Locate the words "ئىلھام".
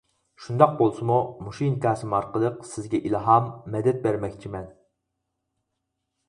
3.11-3.51